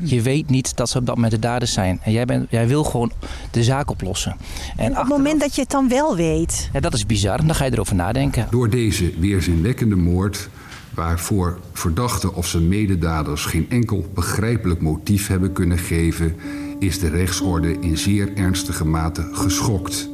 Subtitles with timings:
[0.00, 2.00] Je weet niet dat ze op dat moment de daders zijn.
[2.02, 3.12] En jij, bent, jij wil gewoon
[3.50, 4.36] de zaak oplossen.
[4.76, 6.70] En op het moment dat je het dan wel weet.
[6.72, 7.46] Ja, dat is bizar.
[7.46, 8.46] Dan ga je erover nadenken.
[8.50, 10.48] Door deze weerzinwekkende moord,
[10.94, 16.36] waarvoor verdachten of zijn mededaders geen enkel begrijpelijk motief hebben kunnen geven,
[16.78, 20.08] is de rechtsorde in zeer ernstige mate geschokt.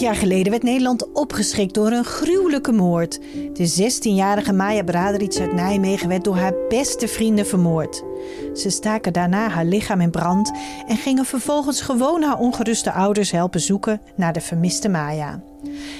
[0.00, 3.20] Jaar geleden werd Nederland opgeschrikt door een gruwelijke moord.
[3.52, 8.02] De 16-jarige Maya Braderic uit Nijmegen werd door haar beste vrienden vermoord.
[8.54, 10.52] Ze staken daarna haar lichaam in brand
[10.86, 15.40] en gingen vervolgens gewoon haar ongeruste ouders helpen zoeken naar de vermiste Maya.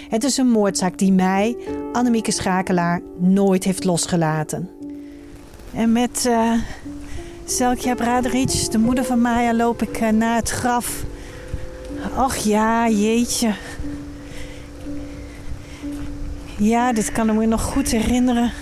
[0.09, 1.57] Het is een moordzaak die mij,
[1.93, 4.71] Annemieke Schakelaar, nooit heeft losgelaten.
[5.75, 6.53] En met uh,
[7.45, 11.05] Selkja Braderic, de moeder van Maya, loop ik uh, naar het graf.
[12.17, 13.55] Och ja, jeetje.
[16.61, 18.53] Ja, dit kan ik me nog goed herinneren.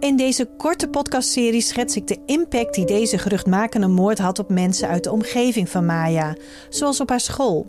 [0.00, 4.88] In deze korte podcastserie schets ik de impact die deze geruchtmakende moord had op mensen
[4.88, 6.36] uit de omgeving van Maya,
[6.68, 7.66] zoals op haar school.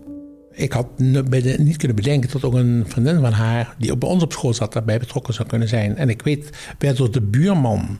[0.52, 4.32] Ik had niet kunnen bedenken dat ook een vriendin van haar, die bij ons op
[4.32, 5.98] school zat, daarbij betrokken zou kunnen zijn.
[5.98, 8.00] En ik weet, werd door de buurman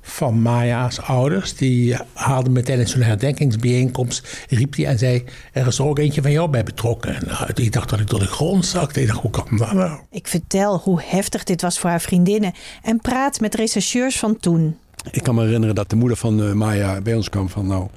[0.00, 1.54] van Maya's ouders.
[1.54, 5.24] Die haalde me tijdens zo'n herdenkingsbijeenkomst, riep hij en zei...
[5.52, 7.14] er is er ook eentje van jou bij betrokken.
[7.14, 9.00] En uh, ik dacht dat ik door de grond zakte.
[9.00, 10.00] Ik dacht, hoe kan dat nou?
[10.10, 12.52] Ik vertel hoe heftig dit was voor haar vriendinnen...
[12.82, 14.76] en praat met rechercheurs van toen.
[15.10, 17.66] Ik kan me herinneren dat de moeder van uh, Maya bij ons kwam van...
[17.66, 17.88] nou,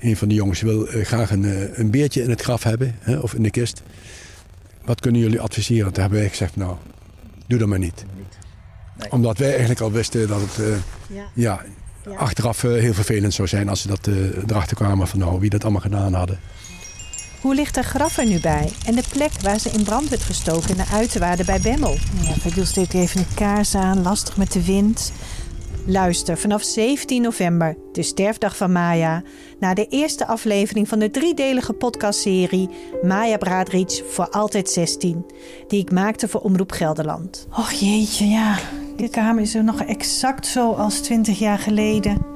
[0.00, 3.18] een van de jongens wil uh, graag een, een beertje in het graf hebben, hè,
[3.18, 3.82] of in de kist.
[4.84, 5.92] Wat kunnen jullie adviseren?
[5.92, 6.76] Toen hebben wij gezegd, nou,
[7.46, 8.04] doe dat maar niet.
[8.98, 9.12] Nee.
[9.12, 11.24] Omdat wij eigenlijk al wisten dat het uh, ja.
[11.32, 11.62] Ja,
[12.04, 12.16] ja.
[12.16, 15.50] achteraf uh, heel vervelend zou zijn als ze dat uh, erachter kwamen van nou, wie
[15.50, 16.40] dat allemaal gedaan hadden.
[17.40, 18.72] Hoe ligt er graf er nu bij?
[18.86, 21.96] En de plek waar ze in brand werd gestoken in de uiterwaarden bij Bemmel?
[22.20, 25.12] Ja, Verdeel steek even een kaars aan, lastig met de wind.
[25.86, 29.22] Luister vanaf 17 november, de sterfdag van Maya,
[29.60, 32.68] naar de eerste aflevering van de driedelige podcastserie
[33.02, 35.26] Maya Bradric voor altijd 16,
[35.68, 37.46] die ik maakte voor Omroep Gelderland.
[37.50, 38.58] Och jeetje, ja,
[38.96, 42.33] de kamer is er nog exact zo als 20 jaar geleden.